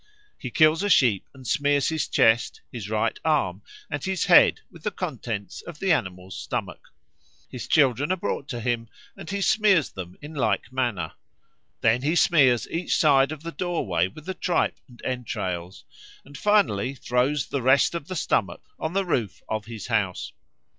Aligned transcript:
He 0.35 0.49
kills 0.49 0.81
a 0.81 0.89
sheep 0.89 1.27
and 1.31 1.45
smears 1.45 1.89
his 1.89 2.07
chest, 2.07 2.61
his 2.71 2.89
right 2.89 3.19
arm, 3.23 3.61
and 3.87 4.03
his 4.03 4.25
head 4.25 4.61
with 4.71 4.81
the 4.81 4.89
contents 4.89 5.61
of 5.61 5.77
the 5.77 5.91
animal's 5.91 6.35
stomach. 6.35 6.91
His 7.51 7.67
children 7.67 8.11
are 8.11 8.15
brought 8.17 8.47
to 8.47 8.61
him 8.61 8.89
and 9.15 9.29
he 9.29 9.41
smears 9.41 9.91
them 9.91 10.17
in 10.19 10.33
like 10.33 10.71
manner. 10.73 11.11
Then 11.81 12.01
he 12.01 12.15
smears 12.15 12.67
each 12.71 12.95
side 12.97 13.31
of 13.31 13.43
the 13.43 13.51
doorway 13.51 14.07
with 14.07 14.25
the 14.25 14.33
tripe 14.33 14.79
and 14.87 14.99
entrails, 15.05 15.85
and 16.25 16.35
finally 16.35 16.95
throws 16.95 17.45
the 17.45 17.61
rest 17.61 17.93
of 17.93 18.07
the 18.07 18.15
stomach 18.15 18.63
on 18.79 18.93
the 18.93 19.05
roof 19.05 19.43
of 19.49 19.65
his 19.65 19.85
house. 19.85 20.33